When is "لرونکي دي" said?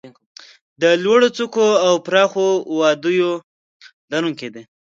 4.11-4.63